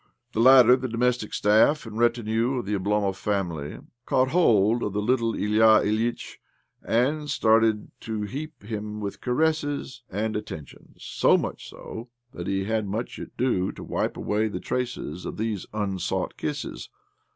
[0.31, 3.77] The latter, the domestic staff and retinue of the Oblomov family,
[4.07, 6.39] caught hold of the little Ilya Ilyitch,
[6.81, 12.87] and started to heap him with caresses and attentions— so much so that he had
[12.87, 16.89] much ado to wipe away the traces of these unsought kisses.